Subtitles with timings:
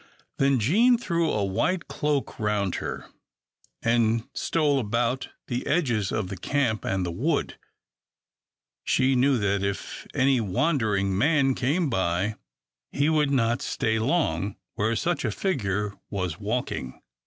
[0.39, 3.05] Then Jean threw a white cloak round her,
[3.83, 7.59] and stole about the edges of the camp and the wood.
[8.83, 12.33] She knew that if any wandering man came by,
[12.91, 16.99] he would not stay long where such a figure was walking.